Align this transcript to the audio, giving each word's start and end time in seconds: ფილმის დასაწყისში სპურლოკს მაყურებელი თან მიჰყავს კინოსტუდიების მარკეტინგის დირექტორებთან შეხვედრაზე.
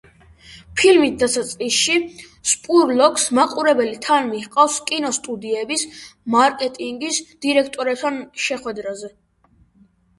ფილმის 0.79 1.11
დასაწყისში 1.23 1.97
სპურლოკს 2.53 3.27
მაყურებელი 3.41 3.95
თან 4.07 4.27
მიჰყავს 4.33 4.81
კინოსტუდიების 4.91 5.87
მარკეტინგის 6.37 7.25
დირექტორებთან 7.47 8.23
შეხვედრაზე. 8.49 9.17